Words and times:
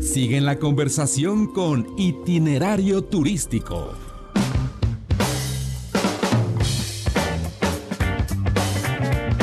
Sigue 0.00 0.40
la 0.40 0.58
conversación 0.58 1.46
con 1.52 1.94
Itinerario 1.98 3.04
Turístico. 3.04 3.92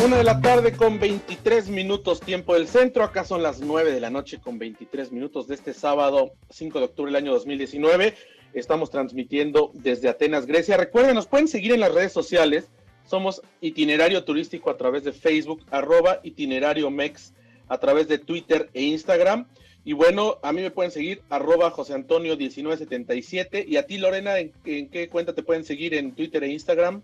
Una 0.03 0.17
de 0.17 0.23
la 0.23 0.41
tarde 0.41 0.71
con 0.73 0.99
23 0.99 1.69
minutos 1.69 2.19
tiempo 2.19 2.55
del 2.55 2.67
centro. 2.67 3.03
Acá 3.03 3.23
son 3.23 3.43
las 3.43 3.61
9 3.61 3.91
de 3.91 4.01
la 4.01 4.09
noche 4.09 4.39
con 4.39 4.57
23 4.57 5.11
minutos 5.11 5.47
de 5.47 5.53
este 5.53 5.75
sábado 5.75 6.31
5 6.49 6.79
de 6.79 6.85
octubre 6.85 7.11
del 7.11 7.23
año 7.23 7.33
2019. 7.33 8.15
Estamos 8.53 8.89
transmitiendo 8.89 9.69
desde 9.75 10.09
Atenas, 10.09 10.47
Grecia. 10.47 10.75
Recuerden, 10.75 11.13
nos 11.13 11.27
pueden 11.27 11.47
seguir 11.47 11.71
en 11.73 11.81
las 11.81 11.93
redes 11.93 12.11
sociales. 12.11 12.71
Somos 13.05 13.43
itinerario 13.61 14.23
turístico 14.23 14.71
a 14.71 14.77
través 14.77 15.03
de 15.03 15.13
Facebook, 15.13 15.63
arroba 15.69 16.19
itinerario 16.23 16.89
mex 16.89 17.33
a 17.69 17.77
través 17.77 18.07
de 18.07 18.17
Twitter 18.17 18.69
e 18.73 18.81
Instagram. 18.81 19.47
Y 19.87 19.93
bueno, 19.93 20.37
a 20.43 20.51
mí 20.51 20.61
me 20.61 20.69
pueden 20.69 20.91
seguir 20.91 21.21
arroba 21.29 21.71
José 21.71 21.93
Antonio 21.93 22.35
1977. 22.35 23.63
Y 23.65 23.77
a 23.77 23.85
ti, 23.85 23.97
Lorena, 23.97 24.37
¿en, 24.37 24.51
qué 24.89 25.07
cuenta 25.09 25.33
te 25.33 25.43
pueden 25.43 25.63
seguir 25.63 25.93
en 25.93 26.11
Twitter 26.11 26.43
e 26.43 26.49
Instagram? 26.49 27.03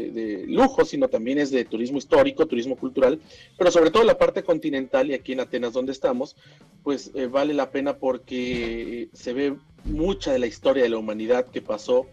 de, 0.00 0.44
lujo, 0.46 0.84
sino 0.84 1.08
también 1.08 1.38
es 1.38 1.50
de 1.50 1.64
turismo 1.64 1.98
histórico, 1.98 2.46
turismo 2.46 2.76
cultural, 2.76 3.20
pero 3.58 3.70
sobre 3.70 3.90
todo 3.90 4.04
la 4.04 4.18
parte 4.18 4.42
continental 4.42 5.10
y 5.10 5.14
aquí 5.14 5.32
en 5.32 5.40
Atenas 5.40 5.72
donde 5.72 5.92
estamos, 5.92 6.36
pues 6.82 7.10
eh, 7.14 7.26
vale 7.26 7.54
la 7.54 7.70
pena 7.70 7.96
porque 7.96 9.08
se 9.12 9.32
ve 9.32 9.56
mucha 9.84 10.32
de 10.32 10.38
la 10.38 10.46
historia 10.46 10.82
de 10.82 10.88
la 10.88 10.98
humanidad 10.98 11.46
que 11.46 11.60
pasó 11.60 12.06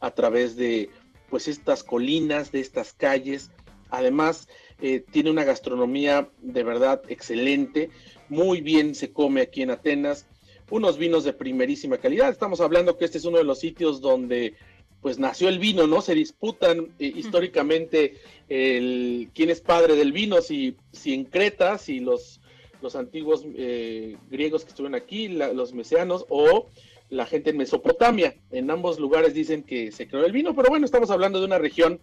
a 0.00 0.10
través 0.10 0.56
de 0.56 0.90
pues 1.30 1.48
estas 1.48 1.82
colinas, 1.82 2.52
de 2.52 2.60
estas 2.60 2.92
calles. 2.92 3.50
Además, 3.90 4.48
eh, 4.80 5.04
tiene 5.10 5.30
una 5.30 5.44
gastronomía 5.44 6.28
de 6.40 6.62
verdad 6.62 7.02
excelente, 7.08 7.90
muy 8.28 8.60
bien 8.60 8.94
se 8.94 9.12
come 9.12 9.40
aquí 9.40 9.62
en 9.62 9.70
Atenas, 9.70 10.26
unos 10.70 10.98
vinos 10.98 11.24
de 11.24 11.32
primerísima 11.32 11.98
calidad. 11.98 12.30
Estamos 12.30 12.60
hablando 12.60 12.96
que 12.96 13.04
este 13.04 13.18
es 13.18 13.24
uno 13.24 13.38
de 13.38 13.44
los 13.44 13.60
sitios 13.60 14.00
donde 14.00 14.54
pues 15.00 15.18
nació 15.18 15.48
el 15.48 15.58
vino, 15.58 15.86
¿no? 15.86 16.00
Se 16.00 16.14
disputan 16.14 16.88
eh, 16.98 17.12
históricamente 17.14 18.14
el 18.48 19.30
quién 19.34 19.50
es 19.50 19.60
padre 19.60 19.94
del 19.94 20.12
vino, 20.12 20.40
si, 20.40 20.76
si 20.90 21.14
en 21.14 21.24
Creta, 21.24 21.78
si 21.78 22.00
los, 22.00 22.40
los 22.82 22.96
antiguos 22.96 23.44
eh, 23.54 24.16
griegos 24.30 24.64
que 24.64 24.70
estuvieron 24.70 24.96
aquí, 24.96 25.28
los 25.28 25.72
mesianos, 25.74 26.26
o 26.28 26.70
la 27.08 27.26
gente 27.26 27.50
en 27.50 27.58
Mesopotamia. 27.58 28.36
En 28.50 28.70
ambos 28.70 28.98
lugares 28.98 29.32
dicen 29.34 29.62
que 29.62 29.92
se 29.92 30.08
creó 30.08 30.24
el 30.24 30.32
vino, 30.32 30.56
pero 30.56 30.70
bueno, 30.70 30.84
estamos 30.84 31.10
hablando 31.10 31.38
de 31.38 31.46
una 31.46 31.58
región 31.58 32.00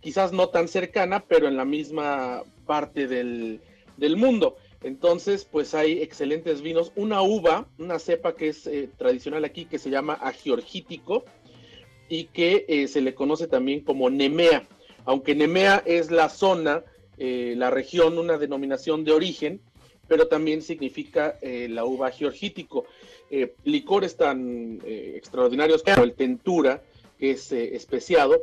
quizás 0.00 0.32
no 0.32 0.48
tan 0.48 0.68
cercana, 0.68 1.24
pero 1.26 1.48
en 1.48 1.56
la 1.56 1.64
misma 1.64 2.42
parte 2.66 3.06
del, 3.06 3.60
del 3.96 4.16
mundo. 4.16 4.56
Entonces, 4.82 5.44
pues 5.44 5.74
hay 5.74 6.00
excelentes 6.02 6.62
vinos. 6.62 6.92
Una 6.94 7.22
uva, 7.22 7.68
una 7.78 7.98
cepa 7.98 8.34
que 8.34 8.48
es 8.48 8.66
eh, 8.66 8.88
tradicional 8.96 9.44
aquí, 9.44 9.64
que 9.64 9.78
se 9.78 9.90
llama 9.90 10.14
agiorgítico, 10.14 11.24
y 12.08 12.24
que 12.24 12.64
eh, 12.68 12.88
se 12.88 13.00
le 13.00 13.14
conoce 13.14 13.48
también 13.48 13.80
como 13.80 14.08
Nemea. 14.08 14.66
Aunque 15.04 15.34
Nemea 15.34 15.82
es 15.84 16.10
la 16.10 16.28
zona, 16.28 16.84
eh, 17.18 17.54
la 17.56 17.70
región, 17.70 18.18
una 18.18 18.38
denominación 18.38 19.04
de 19.04 19.12
origen, 19.12 19.60
pero 20.06 20.28
también 20.28 20.62
significa 20.62 21.38
la 21.42 21.84
uva 21.84 22.10
georgítico. 22.10 22.86
licores 23.64 24.16
tan 24.16 24.80
extraordinarios 24.86 25.82
como 25.82 26.02
el 26.02 26.14
tentura, 26.14 26.82
que 27.18 27.32
es 27.32 27.52
especiado. 27.52 28.42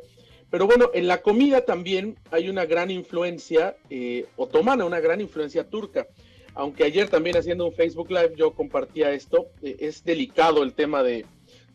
Pero 0.49 0.67
bueno, 0.67 0.89
en 0.93 1.07
la 1.07 1.21
comida 1.21 1.65
también 1.65 2.17
hay 2.31 2.49
una 2.49 2.65
gran 2.65 2.91
influencia 2.91 3.75
otomana, 4.35 4.85
una 4.85 4.99
gran 4.99 5.21
influencia 5.21 5.69
turca. 5.69 6.07
Aunque 6.53 6.85
ayer 6.85 7.09
también 7.09 7.35
haciendo 7.35 7.65
un 7.65 7.73
Facebook 7.73 8.09
Live 8.09 8.33
yo 8.37 8.53
compartía 8.53 9.11
esto, 9.11 9.47
es 9.61 10.03
delicado 10.05 10.63
el 10.63 10.73
tema 10.73 11.03
de, 11.03 11.25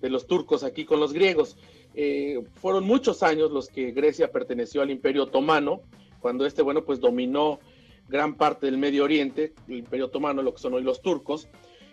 los 0.01 0.27
turcos 0.27 0.65
aquí 0.65 0.87
con 0.87 1.01
los 1.01 1.13
griegos. 1.13 1.57
Eh, 1.95 2.41
fueron 2.55 2.85
muchos 2.85 3.23
años 3.23 3.51
los 3.51 3.69
que 3.69 3.91
Grecia 3.91 4.33
perteneció 4.33 4.81
al 4.81 4.91
Imperio 4.91 5.25
Otomano, 5.25 5.83
cuando 6.21 6.47
este, 6.47 6.63
bueno, 6.63 6.85
pues 6.85 7.01
dominó 7.01 7.61
gran 8.09 8.35
parte 8.37 8.67
del 8.67 8.79
Medio 8.79 9.05
Oriente, 9.05 9.53
el 9.69 9.79
Imperio 9.79 10.07
Otomano, 10.07 10.43
lo 10.43 10.55
que 10.55 10.61
son 10.61 10.75
hoy 10.75 10.83
los 10.83 11.03
turcos, 11.03 11.49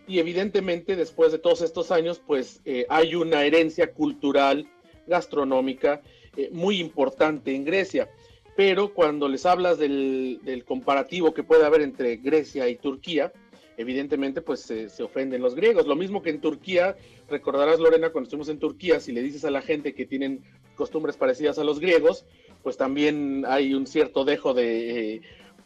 y 0.07 0.19
evidentemente 0.19 0.95
después 0.95 1.33
de 1.33 1.39
todos 1.39 1.61
estos 1.61 1.91
años, 1.91 2.21
pues 2.25 2.61
eh, 2.63 2.85
hay 2.89 3.15
una 3.15 3.44
herencia 3.44 3.91
cultural, 3.94 4.65
gastronómica, 5.07 6.01
eh, 6.38 6.50
muy 6.53 6.80
importante 6.80 7.53
en 7.56 7.66
Grecia. 7.66 8.09
Pero 8.56 8.94
cuando 8.94 9.28
les 9.28 9.46
hablas 9.46 9.78
del, 9.80 10.64
comparativo 10.68 11.34
que 11.34 11.44
puede 11.44 11.66
haber 11.66 11.81
entre 11.81 12.18
Grecia 12.18 12.70
y 12.70 12.75
Turquía, 12.75 13.34
evidentemente 13.78 14.42
pues 14.42 14.62
se, 14.62 15.03
ofenden 15.03 15.42
los 15.42 15.56
griegos. 15.56 15.88
Lo 15.88 15.96
mismo 15.96 16.22
que 16.22 16.30
en 16.30 16.42
Turquía, 16.42 16.96
recordarás 17.30 17.80
Lorena, 17.80 18.12
cuando 18.12 18.28
estuvimos 18.28 18.50
en 18.50 18.59
Turquía, 18.59 19.00
si 19.00 19.12
le 19.12 19.22
dices 19.22 19.46
a 19.46 19.52
la 19.52 19.62
gente 19.62 19.94
que 19.94 20.06
tienen 20.06 20.44
costumbres 20.75 21.18
parecidas 21.18 21.59
a 21.59 21.64
los 21.64 21.80
griegos, 21.80 22.25
pues 22.64 22.78
también 22.78 23.46
hay 23.48 23.74
un 23.74 23.86
cierto 23.86 24.25
dejo 24.25 24.54
de, 24.54 25.16
eh, 25.16 25.22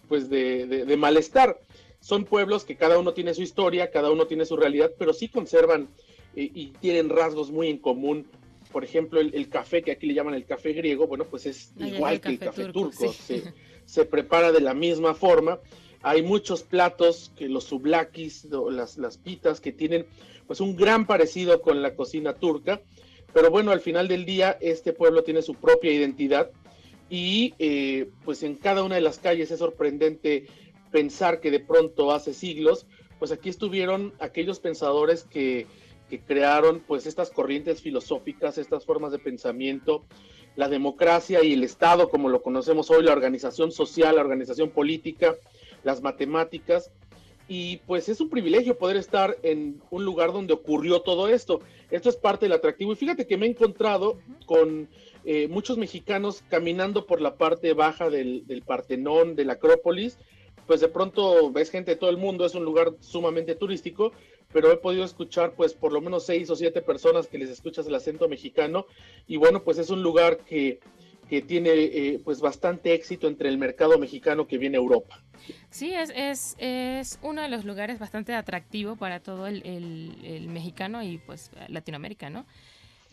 pues 0.07 0.29
de, 0.29 0.95
malestar. 0.97 1.61
Son 1.99 2.25
pueblos 2.25 2.65
que 2.65 2.75
cada 2.75 2.97
uno 2.97 3.13
tiene 3.13 3.33
su 3.33 3.41
historia, 3.41 3.91
cada 3.91 4.11
uno 4.11 4.25
tiene 4.25 4.45
su 4.45 4.57
realidad, 4.57 4.91
pero 4.97 5.13
sí 5.13 5.29
conservan 5.29 5.89
eh, 6.35 6.49
y 6.53 6.67
tienen 6.81 7.09
rasgos 7.09 7.51
muy 7.51 7.69
en 7.69 7.77
común. 7.77 8.27
Por 8.71 8.83
ejemplo, 8.83 9.19
el, 9.19 9.49
café, 9.49 9.81
que 9.81 9.91
aquí 9.91 10.07
le 10.07 10.13
llaman 10.13 10.33
el 10.33 10.45
café 10.45 10.73
griego, 10.73 11.07
bueno, 11.07 11.25
pues 11.25 11.45
es 11.45 11.73
igual 11.77 12.21
que 12.21 12.29
el 12.29 12.39
café 12.39 12.65
turco, 12.71 13.11
se, 13.11 13.53
se 13.85 14.05
prepara 14.05 14.51
de 14.51 14.61
la 14.61 14.73
misma 14.73 15.13
forma. 15.13 15.59
Hay 16.03 16.23
muchos 16.23 16.63
platos 16.63 17.31
que 17.35 17.47
los 17.47 17.65
sublakis, 17.65 18.47
las, 18.71 18.97
las 18.97 19.17
pitas, 19.17 19.61
que 19.61 19.71
tienen 19.71 20.05
pues 20.47 20.59
un 20.59 20.75
gran 20.75 21.05
parecido 21.05 21.61
con 21.61 21.81
la 21.81 21.95
cocina 21.95 22.33
turca, 22.33 22.81
pero 23.33 23.51
bueno, 23.51 23.71
al 23.71 23.81
final 23.81 24.07
del 24.07 24.25
día 24.25 24.57
este 24.61 24.93
pueblo 24.93 25.23
tiene 25.23 25.41
su 25.41 25.55
propia 25.55 25.91
identidad 25.91 26.51
y 27.09 27.53
eh, 27.59 28.09
pues 28.25 28.43
en 28.43 28.55
cada 28.55 28.83
una 28.83 28.95
de 28.95 29.01
las 29.01 29.19
calles 29.19 29.51
es 29.51 29.59
sorprendente 29.59 30.47
pensar 30.91 31.39
que 31.39 31.51
de 31.51 31.59
pronto 31.59 32.11
hace 32.11 32.33
siglos, 32.33 32.87
pues 33.19 33.31
aquí 33.31 33.49
estuvieron 33.49 34.13
aquellos 34.19 34.59
pensadores 34.59 35.23
que, 35.23 35.67
que 36.11 36.19
crearon 36.19 36.81
pues 36.85 37.05
estas 37.05 37.31
corrientes 37.31 37.81
filosóficas, 37.81 38.57
estas 38.57 38.85
formas 38.85 39.13
de 39.13 39.17
pensamiento, 39.17 40.03
la 40.57 40.67
democracia 40.67 41.41
y 41.41 41.53
el 41.53 41.63
Estado 41.63 42.09
como 42.09 42.27
lo 42.27 42.41
conocemos 42.41 42.91
hoy, 42.91 43.01
la 43.03 43.13
organización 43.13 43.71
social, 43.71 44.17
la 44.17 44.21
organización 44.21 44.71
política, 44.71 45.37
las 45.85 46.01
matemáticas. 46.01 46.91
Y 47.47 47.77
pues 47.87 48.09
es 48.09 48.19
un 48.19 48.29
privilegio 48.29 48.77
poder 48.77 48.97
estar 48.97 49.37
en 49.41 49.81
un 49.89 50.03
lugar 50.03 50.33
donde 50.33 50.53
ocurrió 50.53 51.01
todo 51.01 51.29
esto. 51.29 51.61
Esto 51.89 52.09
es 52.09 52.17
parte 52.17 52.45
del 52.45 52.53
atractivo. 52.53 52.91
Y 52.91 52.97
fíjate 52.97 53.25
que 53.25 53.37
me 53.37 53.45
he 53.45 53.49
encontrado 53.49 54.19
con 54.45 54.89
eh, 55.23 55.47
muchos 55.47 55.77
mexicanos 55.77 56.43
caminando 56.49 57.05
por 57.05 57.21
la 57.21 57.35
parte 57.35 57.71
baja 57.71 58.09
del, 58.09 58.45
del 58.47 58.63
Partenón, 58.63 59.37
de 59.37 59.45
la 59.45 59.53
Acrópolis. 59.53 60.17
Pues 60.67 60.81
de 60.81 60.89
pronto 60.89 61.51
ves 61.51 61.71
gente 61.71 61.91
de 61.91 61.97
todo 61.97 62.09
el 62.09 62.17
mundo, 62.17 62.45
es 62.45 62.55
un 62.55 62.65
lugar 62.65 62.93
sumamente 62.99 63.55
turístico, 63.55 64.11
pero 64.53 64.71
he 64.71 64.77
podido 64.77 65.03
escuchar 65.03 65.53
pues 65.53 65.73
por 65.73 65.93
lo 65.93 66.01
menos 66.01 66.25
seis 66.25 66.49
o 66.49 66.55
siete 66.55 66.81
personas 66.81 67.27
que 67.27 67.37
les 67.37 67.49
escuchas 67.49 67.87
el 67.87 67.95
acento 67.95 68.27
mexicano 68.27 68.85
y 69.27 69.37
bueno 69.37 69.63
pues 69.63 69.77
es 69.77 69.89
un 69.89 70.03
lugar 70.03 70.39
que, 70.39 70.79
que 71.29 71.41
tiene 71.41 71.69
eh, 71.71 72.21
pues 72.23 72.41
bastante 72.41 72.93
éxito 72.93 73.27
entre 73.27 73.49
el 73.49 73.57
mercado 73.57 73.97
mexicano 73.97 74.47
que 74.47 74.57
viene 74.57 74.77
a 74.77 74.81
Europa. 74.81 75.23
Sí, 75.69 75.93
es, 75.93 76.11
es, 76.15 76.55
es 76.59 77.19
uno 77.23 77.41
de 77.41 77.49
los 77.49 77.65
lugares 77.65 77.97
bastante 77.97 78.33
atractivo 78.35 78.95
para 78.95 79.19
todo 79.19 79.47
el, 79.47 79.63
el, 79.65 80.47
mexicano 80.49 81.01
y 81.01 81.17
pues 81.17 81.49
Latinoamérica, 81.67 82.29
¿no? 82.29 82.45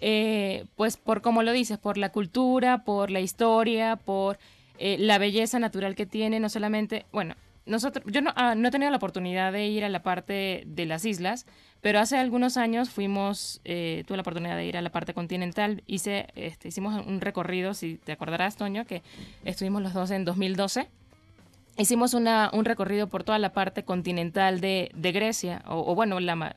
eh, 0.00 0.64
pues 0.76 0.96
por 0.96 1.22
como 1.22 1.42
lo 1.42 1.52
dices, 1.52 1.78
por 1.78 1.98
la 1.98 2.10
cultura, 2.10 2.84
por 2.84 3.10
la 3.10 3.20
historia, 3.20 3.96
por 3.96 4.38
eh, 4.78 4.96
la 4.98 5.18
belleza 5.18 5.58
natural 5.58 5.94
que 5.94 6.06
tiene, 6.06 6.40
no 6.40 6.48
solamente, 6.48 7.06
bueno, 7.12 7.34
nosotros, 7.68 8.04
yo 8.08 8.20
no, 8.20 8.32
ah, 8.36 8.54
no, 8.54 8.68
he 8.68 8.70
tenido 8.70 8.90
la 8.90 8.96
oportunidad 8.96 9.52
de 9.52 9.66
ir 9.66 9.84
a 9.84 9.88
la 9.88 10.02
parte 10.02 10.64
de 10.66 10.86
las 10.86 11.04
islas, 11.04 11.46
pero 11.80 12.00
hace 12.00 12.16
algunos 12.16 12.56
años 12.56 12.90
fuimos, 12.90 13.60
eh, 13.64 14.04
tuve 14.06 14.16
la 14.16 14.22
oportunidad 14.22 14.56
de 14.56 14.64
ir 14.64 14.76
a 14.76 14.82
la 14.82 14.90
parte 14.90 15.14
continental, 15.14 15.82
hice, 15.86 16.28
este, 16.34 16.68
hicimos 16.68 17.06
un 17.06 17.20
recorrido, 17.20 17.74
si 17.74 17.96
te 17.96 18.12
acordarás, 18.12 18.56
Toño, 18.56 18.84
que 18.84 19.02
estuvimos 19.44 19.82
los 19.82 19.94
dos 19.94 20.10
en 20.10 20.24
2012. 20.24 20.88
Hicimos 21.76 22.14
una, 22.14 22.50
un 22.52 22.64
recorrido 22.64 23.06
por 23.06 23.22
toda 23.22 23.38
la 23.38 23.52
parte 23.52 23.84
continental 23.84 24.60
de, 24.60 24.90
de 24.94 25.12
Grecia, 25.12 25.62
o, 25.66 25.94
bueno, 25.94 26.18
la, 26.18 26.56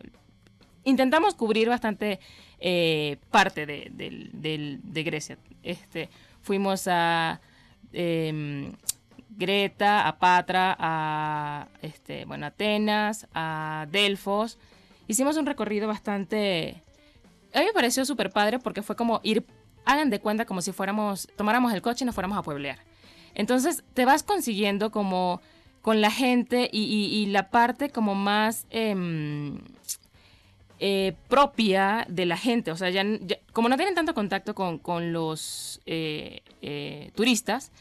intentamos 0.84 1.36
cubrir 1.36 1.70
bastante 1.70 2.20
eh, 2.60 3.18
parte 3.30 3.66
de, 3.66 3.92
de, 3.92 5.04
Grecia. 5.04 5.38
Este, 5.62 6.10
fuimos 6.42 6.88
a 6.88 7.40
em, 7.94 8.72
Greta, 9.38 10.08
a 10.08 10.18
Patra, 10.18 10.76
a 10.78 11.68
este, 11.82 12.26
bueno, 12.26 12.46
Atenas, 12.46 13.28
a 13.34 13.88
Delfos. 13.90 14.58
Hicimos 15.08 15.38
un 15.38 15.46
recorrido 15.46 15.88
bastante... 15.88 16.82
A 17.54 17.60
mí 17.60 17.66
me 17.66 17.74
pareció 17.74 18.06
súper 18.06 18.32
padre 18.32 18.60
porque 18.60 18.82
fue 18.82 18.96
como 18.96 19.20
ir, 19.24 19.46
hagan 19.86 20.10
de 20.10 20.20
cuenta 20.20 20.46
como 20.46 20.62
si 20.62 20.72
fuéramos, 20.72 21.28
tomáramos 21.36 21.74
el 21.74 21.82
coche 21.82 22.04
y 22.04 22.06
nos 22.06 22.16
fuéramos 22.16 22.38
a 22.38 22.44
pueblear. 22.44 22.80
Entonces 23.34 23.84
te 23.94 24.06
vas 24.06 24.24
consiguiendo 24.24 24.92
como 24.92 25.42
con 25.82 26.00
la 26.00 26.12
gente 26.12 26.70
y, 26.72 27.26
la 27.28 27.50
parte 27.50 27.90
como 27.90 28.16
más... 28.16 28.68
Em, 28.70 29.60
eh, 30.84 31.14
propia 31.28 32.08
de 32.10 32.26
la 32.26 32.38
gente. 32.38 32.72
O 32.72 32.76
sea, 32.76 32.90
ya, 32.90 33.06
como 33.54 33.70
no 33.70 33.78
tienen 33.78 33.94
tanto 33.94 34.16
contacto 34.16 34.56
con, 34.56 35.14
los 35.14 35.80
eh, 35.86 36.42
eh, 36.64 37.12
turistas, 37.14 37.72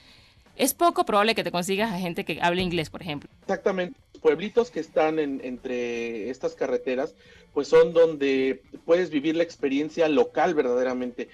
es 0.60 0.74
poco 0.74 1.04
probable 1.04 1.34
que 1.34 1.42
te 1.42 1.50
consigas 1.50 1.92
a 1.92 1.98
gente 1.98 2.24
que 2.24 2.38
hable 2.40 2.62
inglés, 2.62 2.90
por 2.90 3.02
ejemplo. 3.02 3.30
Exactamente. 3.42 3.98
Pueblitos 4.20 4.70
que 4.70 4.80
están 4.80 5.18
entre 5.18 6.28
estas 6.28 6.54
carreteras, 6.54 7.14
pues 7.54 7.68
son 7.68 7.94
donde 7.94 8.62
puedes 8.84 9.08
vivir 9.10 9.34
la 9.34 9.42
experiencia 9.42 10.08
local 10.08 10.54
verdaderamente. 10.54 11.28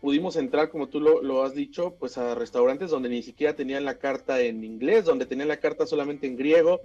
pudimos 0.00 0.36
entrar, 0.36 0.68
como 0.68 0.88
tú 0.88 1.00
lo, 1.00 1.22
lo, 1.22 1.42
has 1.42 1.54
dicho, 1.54 1.94
pues 1.98 2.18
a 2.18 2.34
restaurantes 2.34 2.90
donde 2.90 3.08
ni 3.08 3.22
siquiera 3.22 3.56
tenían 3.56 3.86
la 3.86 3.96
carta 3.96 4.40
en 4.42 4.62
inglés, 4.62 5.06
donde 5.06 5.24
tenían 5.24 5.48
la 5.48 5.56
carta 5.56 5.86
solamente 5.86 6.26
en 6.26 6.36
griego, 6.36 6.82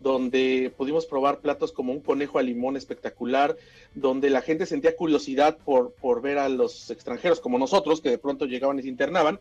donde 0.00 0.72
pudimos 0.76 1.06
probar 1.06 1.40
platos 1.40 1.72
como 1.72 1.92
un 1.92 2.00
conejo 2.00 2.38
a 2.38 2.42
limón 2.42 2.76
espectacular, 2.76 3.56
donde 3.94 4.30
la 4.30 4.42
gente 4.42 4.66
sentía 4.66 4.96
curiosidad 4.96 5.58
por, 5.64 5.92
por 5.92 6.22
ver 6.22 6.38
a 6.38 6.48
los 6.48 6.90
extranjeros 6.90 7.40
como 7.40 7.58
nosotros, 7.58 8.00
que 8.00 8.10
de 8.10 8.18
pronto 8.18 8.46
llegaban 8.46 8.78
y 8.78 8.82
se 8.82 8.88
internaban. 8.88 9.40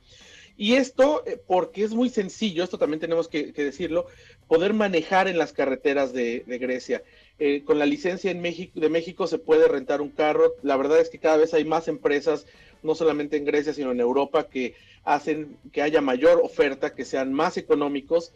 Y 0.57 0.73
esto, 0.73 1.23
eh, 1.27 1.39
porque 1.45 1.83
es 1.83 1.93
muy 1.93 2.09
sencillo, 2.09 2.63
esto 2.63 2.79
también 2.79 2.99
tenemos 2.99 3.27
que, 3.27 3.51
decirlo, 3.51 4.07
poder 4.47 4.73
manejar 4.73 5.27
en 5.27 5.37
las 5.37 5.53
carreteras 5.53 6.13
de, 6.13 6.43
Grecia. 6.47 7.03
Eh, 7.39 7.63
con 7.63 7.77
la 7.77 7.85
licencia 7.85 8.31
en 8.31 8.41
México, 8.41 8.79
de 8.79 8.89
México 8.89 9.27
se 9.27 9.37
puede 9.37 9.67
rentar 9.67 10.01
un 10.01 10.09
carro. 10.09 10.55
La 10.63 10.75
verdad 10.75 10.99
es 10.99 11.09
que 11.09 11.19
cada 11.19 11.37
vez 11.37 11.53
hay 11.53 11.63
más 11.63 11.87
empresas, 11.87 12.47
no 12.81 12.95
solamente 12.95 13.37
en 13.37 13.45
Grecia, 13.45 13.73
sino 13.73 13.91
en 13.91 13.99
Europa, 13.99 14.49
que 14.49 14.73
hacen 15.03 15.57
que 15.71 15.83
haya 15.83 16.01
mayor 16.01 16.41
oferta, 16.43 16.95
que 16.95 17.05
sean 17.05 17.31
más 17.31 17.57
económicos 17.57 18.33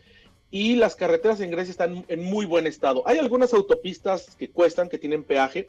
y 0.52 0.76
las 0.76 0.96
carreteras 0.96 1.40
en 1.40 1.50
Grecia 1.50 1.72
están 1.72 2.06
en 2.10 2.24
muy 2.24 2.46
buen 2.46 2.68
estado. 2.68 3.04
Hay 3.08 3.18
algunas 3.18 3.54
autopistas 3.54 4.36
que 4.36 4.50
cuestan, 4.50 4.90
que 4.90 4.98
tienen 4.98 5.24
peaje, 5.24 5.68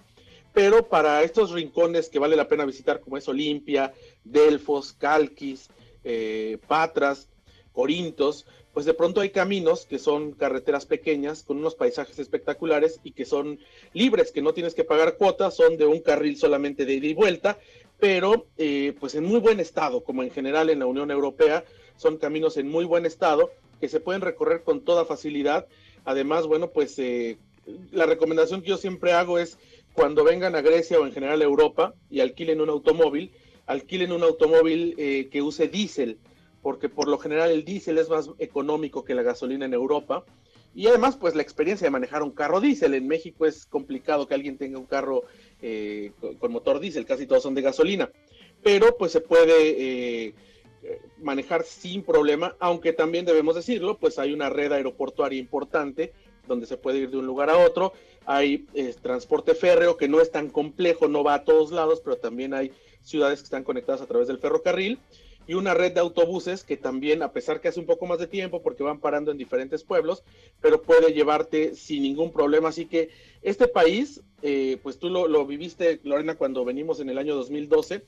pero 0.53 0.89
para 0.89 1.23
estos 1.23 1.53
rincones 1.53 2.09
que 2.09 2.19
vale 2.19 2.37
la 2.37 2.49
pena 2.49 2.65
visitar, 2.65 3.01
como 3.01 3.17
es 3.17 3.29
Olimpia, 3.29 3.95
Delfos, 4.25 4.93
Calquis, 4.93 5.71
eh, 6.05 6.59
Patras, 6.67 7.29
Corintos, 7.73 8.47
pues 8.73 8.87
de 8.87 8.95
pronto 8.95 9.21
hay 9.21 9.31
caminos 9.31 9.87
que 9.87 9.99
son 9.99 10.33
carreteras 10.33 10.87
pequeñas 10.87 11.43
con 11.43 11.59
unos 11.59 11.75
paisajes 11.75 12.19
espectaculares 12.19 13.01
y 13.05 13.13
que 13.13 13.25
son 13.25 13.59
libres, 13.93 14.33
que 14.33 14.43
no 14.43 14.55
tienes 14.55 14.75
que 14.75 14.85
pagar 14.85 15.17
cuotas, 15.17 15.57
son 15.57 15.77
de 15.77 15.87
un 15.87 16.01
carril 16.01 16.37
solamente 16.37 16.87
de 16.87 16.95
ida 16.95 17.07
y 17.07 17.15
vuelta, 17.15 17.59
pero 17.99 18.47
eh, 18.57 18.95
pues 18.99 19.15
en 19.15 19.25
muy 19.25 19.41
buen 19.41 19.61
estado, 19.61 20.03
como 20.03 20.23
en 20.23 20.31
general 20.31 20.71
en 20.71 20.79
la 20.81 20.87
Unión 20.87 21.11
Europea, 21.11 21.65
son 21.97 22.17
caminos 22.17 22.57
en 22.57 22.69
muy 22.69 22.85
buen 22.85 23.05
estado 23.07 23.51
que 23.81 23.89
se 23.89 24.01
pueden 24.01 24.23
recorrer 24.23 24.63
con 24.63 24.81
toda 24.81 25.05
facilidad. 25.05 25.67
Además, 26.05 26.47
bueno, 26.47 26.71
pues 26.71 26.99
eh, 26.99 27.37
la 27.91 28.07
recomendación 28.07 28.63
que 28.63 28.69
yo 28.69 28.77
siempre 28.77 29.13
hago 29.13 29.39
es 29.39 29.59
cuando 29.93 30.25
vengan 30.25 30.57
a 30.57 30.63
Grecia 30.63 30.99
o 30.99 31.07
en 31.07 31.13
general 31.13 31.43
a 31.43 31.45
Europa 31.45 31.95
y 32.11 32.21
alquilen 32.21 32.61
un 32.61 32.71
automóvil, 32.71 33.33
alquilen 33.67 34.13
un 34.13 34.23
automóvil 34.23 34.95
eh, 34.99 35.29
que 35.31 35.43
use 35.43 35.69
diésel, 35.69 36.19
porque 36.63 36.89
por 36.89 37.09
lo 37.09 37.19
general 37.19 37.51
el 37.51 37.65
diésel 37.65 37.99
es 37.99 38.09
más 38.09 38.31
económico 38.39 39.05
que 39.05 39.15
la 39.15 39.23
gasolina 39.23 39.67
en 39.67 39.75
Europa. 39.75 40.25
Y 40.75 40.87
además, 40.87 41.17
pues 41.17 41.35
la 41.35 41.43
experiencia 41.43 41.87
de 41.87 41.91
manejar 41.91 42.23
un 42.23 42.31
carro 42.31 42.61
diésel. 42.61 42.95
En 42.95 43.07
México 43.07 43.45
es 43.45 43.67
complicado 43.67 44.27
que 44.27 44.35
alguien 44.35 44.57
tenga 44.57 44.79
un 44.79 44.87
carro 44.87 45.25
eh, 45.61 46.13
con, 46.39 46.51
motor 46.51 46.81
diésel, 46.81 47.05
casi 47.05 47.27
todos 47.27 47.43
son 47.43 47.55
de 47.55 47.63
gasolina. 47.63 48.11
Pero 48.63 48.97
pues 48.97 49.13
se 49.13 49.21
puede 49.21 50.35
manejar 51.19 51.63
sin 51.65 52.03
problema, 52.03 52.57
aunque 52.59 52.93
también 52.93 53.25
debemos 53.25 53.55
decirlo, 53.55 53.99
pues 53.99 54.19
hay 54.19 54.33
una 54.33 54.51
red 54.51 54.73
aeroportuaria 54.73 55.39
importante 55.39 56.13
donde 56.47 56.67
se 56.67 56.77
puede 56.77 56.99
ir 56.99 57.11
de 57.11 57.19
un 57.19 57.27
lugar 57.27 57.51
a 57.51 57.59
otro, 57.59 57.93
hay 58.27 58.67
eh, 58.75 58.95
transporte 59.01 59.55
férreo 59.55 59.97
que 59.97 60.09
no 60.09 60.21
es 60.21 60.31
tan 60.31 60.51
complejo, 60.51 61.09
no 61.09 61.25
va 61.25 61.35
a 61.35 61.45
todos 61.45 61.71
lados, 61.73 62.01
pero 62.03 62.17
también 62.17 62.55
hay 62.55 62.73
ciudades 63.03 63.41
que 63.41 63.45
están 63.45 63.65
conectadas 63.65 64.01
a 64.01 64.07
través 64.07 64.29
del 64.29 64.39
ferrocarril 64.39 64.99
y 65.47 65.55
una 65.55 65.75
red 65.75 65.93
de 65.93 66.01
autobuses 66.01 66.63
que 66.65 66.77
también, 66.77 67.23
a 67.23 67.33
pesar 67.33 67.61
que 67.61 67.69
hace 67.69 67.81
un 67.81 67.87
poco 67.87 68.07
más 68.07 68.19
de 68.19 68.27
tiempo 68.27 68.63
porque 68.63 68.83
van 68.83 69.01
parando 69.01 69.31
en 69.31 69.39
diferentes 69.39 69.83
pueblos, 69.83 70.23
pero 70.61 70.83
puede 70.83 71.13
llevarte 71.13 71.75
sin 71.75 72.03
ningún 72.03 72.33
problema. 72.33 72.69
Así 72.69 72.87
que 72.87 73.11
este 73.43 73.67
país, 73.67 74.23
eh, 74.43 74.79
pues 74.83 74.99
tú 74.99 75.09
lo, 75.09 75.47
viviste, 75.47 76.01
Lorena, 76.05 76.37
cuando 76.37 76.65
venimos 76.65 77.01
en 77.01 77.11
el 77.11 77.19
año 77.19 77.35
2012, 77.35 78.05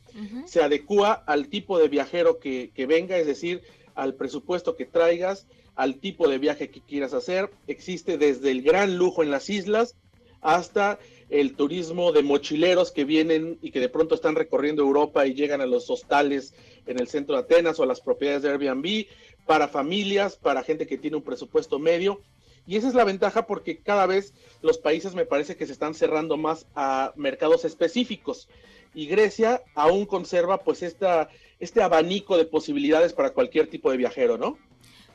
se 0.47 0.63
adecua 0.63 1.13
al 1.13 1.49
tipo 1.49 1.79
de 1.79 1.89
viajero 1.89 2.39
que, 2.39 2.71
que 2.75 2.87
venga, 2.87 3.19
es 3.19 3.27
decir, 3.27 3.63
al 3.95 4.15
presupuesto 4.15 4.77
que 4.77 4.87
traigas, 4.87 5.47
al 5.75 5.97
tipo 5.97 6.29
de 6.29 6.39
viaje 6.39 6.71
que 6.71 6.81
quieras 6.81 7.15
hacer. 7.15 7.51
Existe 7.67 8.17
desde 8.17 8.51
el 8.51 8.63
gran 8.63 8.97
lujo 8.97 9.23
en 9.23 9.31
las 9.31 9.51
islas 9.51 9.97
hasta 10.41 10.99
el 11.31 11.55
turismo 11.55 12.13
de 12.13 12.23
mochileros 12.23 12.93
que 12.93 13.05
vienen 13.05 13.59
y 13.63 13.71
que 13.71 13.81
de 13.81 13.89
pronto 13.89 14.15
están 14.15 14.35
recorriendo 14.35 14.83
Europa 14.83 15.27
y 15.27 15.35
llegan 15.35 15.61
a 15.61 15.67
los 15.67 15.89
hostales 15.91 16.55
en 16.87 17.01
el 17.01 17.09
centro 17.09 17.35
de 17.35 17.43
Atenas 17.43 17.79
o 17.79 17.83
a 17.83 17.87
las 17.87 18.01
propiedades 18.01 18.43
de 18.43 18.51
Airbnb, 18.51 19.07
para 19.47 19.69
familias, 19.69 20.37
para 20.37 20.63
gente 20.63 20.87
que 20.87 20.99
tiene 20.99 21.17
un 21.17 21.23
presupuesto 21.23 21.79
medio. 21.79 22.21
Y 22.67 22.77
esa 22.77 22.89
es 22.89 22.95
la 22.95 23.05
ventaja 23.05 23.47
porque 23.47 23.79
cada 23.79 24.07
vez 24.07 24.33
los 24.63 24.79
países 24.79 25.15
me 25.15 25.27
parece 25.27 25.57
que 25.57 25.67
se 25.67 25.73
están 25.73 25.95
cerrando 25.95 26.37
más 26.37 26.67
a 26.75 27.13
mercados 27.17 27.65
específicos. 27.65 28.49
Y 28.95 29.07
Grecia 29.07 29.63
aún 29.75 30.07
conserva 30.07 30.63
pues 30.63 30.83
esta, 30.83 31.29
este 31.59 31.83
abanico 31.83 32.37
de 32.37 32.47
posibilidades 32.47 33.13
para 33.13 33.31
cualquier 33.31 33.69
tipo 33.69 33.91
de 33.91 33.97
viajero, 33.97 34.39
¿no? 34.39 34.57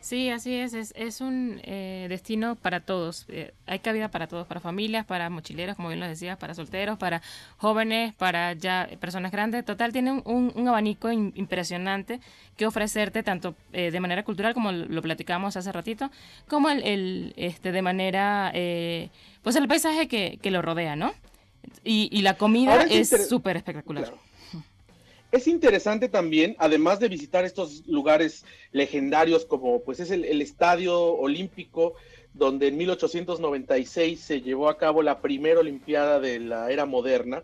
Sí, 0.02 0.30
así 0.30 0.56
es, 0.56 0.74
es, 0.74 1.22
un 1.22 1.60
eh, 1.64 2.08
destino 2.10 2.56
para 2.56 2.80
todos. 2.80 3.26
Eh, 3.28 3.54
hay 3.66 3.80
cabida 3.80 4.10
para 4.10 4.28
todos, 4.28 4.48
para 4.48 4.62
familias, 4.62 5.06
para 5.06 5.30
mochileros, 5.30 5.76
como 5.76 5.90
bien 5.90 6.00
lo 6.00 6.08
decías, 6.08 6.38
para 6.38 6.54
solteros, 6.54 6.98
para 6.98 7.22
jóvenes, 7.58 8.14
para 8.14 8.54
ya 8.54 8.90
personas 9.02 9.32
grandes. 9.32 9.66
Total, 9.66 9.92
tiene 9.92 10.22
un, 10.24 10.68
abanico 10.68 11.12
impresionante 11.12 12.22
que 12.56 12.66
ofrecerte 12.66 13.24
tanto 13.24 13.56
eh, 13.74 13.92
de 13.92 14.00
manera 14.00 14.24
cultural, 14.24 14.54
como 14.54 14.72
lo 14.72 15.02
platicamos 15.02 15.58
hace 15.58 15.72
ratito, 15.72 16.10
como 16.48 16.70
el, 16.70 17.34
este 17.36 17.72
de 17.72 17.82
manera, 17.82 18.52
pues 19.42 19.56
el 19.58 19.68
paisaje 19.68 20.08
que, 20.08 20.52
lo 20.52 20.62
rodea, 20.62 20.96
¿no? 20.96 21.14
Y, 21.84 22.22
la 22.22 22.36
comida 22.36 22.84
es 22.84 23.28
súper 23.28 23.58
espectacular. 23.58 24.14
Es 25.32 25.48
interesante 25.48 26.10
también, 26.10 26.56
además 26.58 27.00
de 27.00 27.08
visitar 27.08 27.46
estos 27.46 27.86
lugares 27.86 28.46
legendarios 28.72 29.46
como 29.46 29.84
pues 29.84 30.00
es 30.00 30.10
el, 30.10 30.42
Estadio 30.42 31.00
Olímpico, 31.00 31.94
donde 32.34 32.68
en 32.68 32.78
1896 32.78 34.20
se 34.20 34.42
llevó 34.42 34.70
a 34.70 34.78
cabo 34.78 35.04
la 35.04 35.22
primera 35.22 35.60
Olimpiada 35.60 36.20
de 36.20 36.40
la 36.40 36.72
era 36.72 36.88
moderna, 36.88 37.44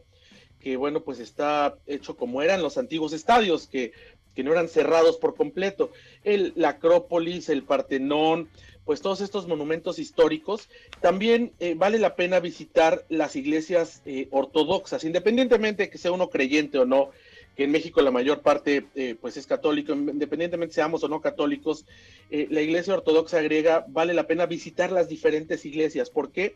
que 0.59 0.77
bueno, 0.77 1.01
pues 1.01 1.19
está 1.19 1.77
hecho 1.85 2.17
como 2.17 2.41
eran 2.41 2.63
los 2.63 2.79
antiguos 2.79 3.13
estadios, 3.13 3.67
que, 3.67 3.91
que 4.33 4.43
no 4.43 4.51
eran 4.51 4.67
cerrados 4.67 5.17
por 5.17 5.35
completo. 5.35 5.91
El, 6.23 6.53
la 6.55 6.69
Acrópolis, 6.69 7.49
el 7.49 7.61
Partenón, 7.61 8.49
pues 8.83 9.01
todos 9.01 9.21
estos 9.21 9.47
monumentos 9.47 9.99
históricos. 9.99 10.69
También 11.01 11.51
eh, 11.59 11.75
vale 11.75 11.99
la 11.99 12.15
pena 12.15 12.39
visitar 12.39 13.05
las 13.09 13.35
iglesias 13.35 14.01
eh, 14.05 14.27
ortodoxas, 14.31 15.03
independientemente 15.03 15.83
de 15.83 15.89
que 15.91 15.97
sea 15.97 16.11
uno 16.11 16.29
creyente 16.29 16.79
o 16.79 16.85
no 16.85 17.11
que 17.55 17.63
en 17.63 17.71
México 17.71 18.01
la 18.01 18.11
mayor 18.11 18.41
parte 18.41 18.85
eh, 18.95 19.15
pues 19.19 19.37
es 19.37 19.47
católico, 19.47 19.93
independientemente 19.93 20.75
seamos 20.75 21.03
o 21.03 21.07
no 21.07 21.21
católicos, 21.21 21.85
eh, 22.29 22.47
la 22.49 22.61
iglesia 22.61 22.93
ortodoxa 22.93 23.41
griega 23.41 23.85
vale 23.87 24.13
la 24.13 24.27
pena 24.27 24.45
visitar 24.45 24.91
las 24.91 25.07
diferentes 25.07 25.65
iglesias. 25.65 26.09
¿Por 26.09 26.31
qué? 26.31 26.55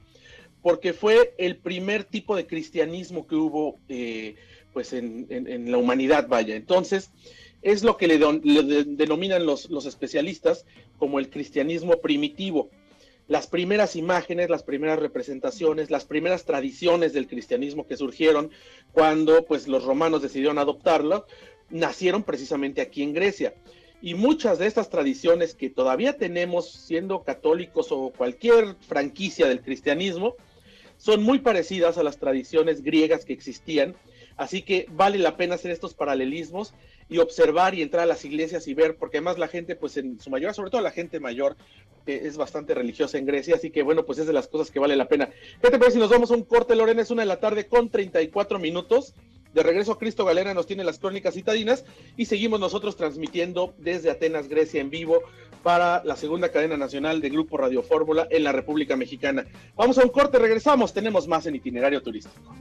Porque 0.61 0.93
fue 0.93 1.33
el 1.37 1.55
primer 1.55 2.03
tipo 2.03 2.35
de 2.35 2.45
cristianismo 2.45 3.27
que 3.27 3.35
hubo 3.35 3.79
eh, 3.87 4.35
pues 4.73 4.93
en, 4.93 5.71
la 5.71 5.77
humanidad, 5.77 6.27
vaya. 6.27 6.55
Entonces, 6.55 7.11
es 7.61 7.83
lo 7.83 7.97
que 7.97 8.07
le, 8.07 8.17
denominan 8.85 9.45
los, 9.45 9.69
los 9.69 9.85
especialistas 9.85 10.65
como 10.97 11.19
el 11.19 11.29
cristianismo 11.29 12.01
primitivo 12.01 12.69
las 13.29 13.45
primeras 13.45 13.95
imágenes, 13.95 14.49
las 14.49 14.63
primeras 14.63 14.99
representaciones, 14.99 15.91
las 15.91 16.03
primeras 16.03 16.45
tradiciones 16.45 17.13
del 17.13 17.27
cristianismo 17.27 17.85
que 17.87 17.95
surgieron 17.95 18.49
cuando 18.91 19.45
pues 19.45 19.67
los 19.67 19.83
romanos 19.83 20.23
decidieron 20.23 20.57
adoptarlo, 20.57 21.27
nacieron 21.69 22.23
precisamente 22.23 22.81
aquí 22.81 23.03
en 23.03 23.13
Grecia. 23.13 23.53
Y 24.01 24.15
muchas 24.15 24.57
de 24.57 24.65
estas 24.65 24.89
tradiciones 24.89 25.53
que 25.53 25.69
todavía 25.69 26.17
tenemos 26.17 26.71
siendo 26.71 27.23
católicos 27.23 27.91
o 27.91 28.11
cualquier 28.17 28.75
franquicia 28.87 29.47
del 29.47 29.61
cristianismo, 29.61 30.35
son 30.97 31.21
muy 31.21 31.39
parecidas 31.39 31.99
a 31.99 32.03
las 32.03 32.17
tradiciones 32.17 32.81
griegas 32.81 33.25
que 33.25 33.33
existían, 33.33 33.95
así 34.39 34.61
que 34.61 34.87
vale 34.89 35.19
la 35.19 35.35
pena 35.35 35.55
hacer 35.55 35.69
estos 35.69 35.93
paralelismos 35.93 36.73
y 37.09 37.17
observar 37.17 37.75
y 37.75 37.81
entrar 37.81 38.03
a 38.03 38.05
las 38.05 38.23
iglesias 38.23 38.67
y 38.67 38.73
ver, 38.73 38.95
porque 38.95 39.17
además 39.17 39.37
la 39.37 39.49
gente, 39.49 39.75
pues 39.75 39.97
en 39.97 40.17
su 40.19 40.29
mayoría, 40.29 40.53
sobre 40.53 40.71
todo 40.71 40.79
la 40.79 40.91
gente 40.91 41.19
mayor, 41.19 41.57
eh, 42.07 42.21
es 42.23 42.37
bastante 42.37 42.73
religiosa 42.73 43.17
en 43.17 43.25
Grecia, 43.25 43.55
así 43.55 43.69
que 43.69 43.83
bueno, 43.83 44.05
pues 44.05 44.17
es 44.17 44.27
de 44.27 44.33
las 44.33 44.47
cosas 44.47 44.71
que 44.71 44.79
vale 44.79 44.95
la 44.95 45.09
pena. 45.09 45.29
¿Qué 45.61 45.69
te 45.69 45.77
parece 45.77 45.95
si 45.95 45.99
nos 45.99 46.09
vamos 46.09 46.31
a 46.31 46.35
un 46.35 46.43
corte, 46.43 46.73
Lorena? 46.73 47.01
Es 47.01 47.11
una 47.11 47.23
de 47.23 47.27
la 47.27 47.41
tarde 47.41 47.67
con 47.67 47.89
34 47.89 48.59
minutos. 48.59 49.13
De 49.53 49.61
regreso 49.61 49.97
Cristo 49.97 50.23
Galera 50.23 50.53
nos 50.53 50.67
tiene 50.67 50.85
las 50.85 50.99
crónicas 50.99 51.33
citadinas 51.33 51.83
y 52.15 52.25
seguimos 52.25 52.61
nosotros 52.61 52.95
transmitiendo 52.95 53.73
desde 53.77 54.09
Atenas, 54.09 54.47
Grecia, 54.47 54.79
en 54.79 54.89
vivo 54.89 55.21
para 55.63 56.01
la 56.05 56.15
segunda 56.15 56.49
cadena 56.49 56.77
nacional 56.77 57.19
de 57.19 57.29
Grupo 57.29 57.57
Radio 57.57 57.83
Fórmula 57.83 58.27
en 58.29 58.45
la 58.45 58.53
República 58.53 58.95
Mexicana. 58.95 59.45
Vamos 59.75 59.97
a 59.97 60.03
un 60.03 60.09
corte, 60.09 60.39
regresamos, 60.39 60.93
tenemos 60.93 61.27
más 61.27 61.45
en 61.47 61.55
itinerario 61.55 62.01
turístico. 62.01 62.55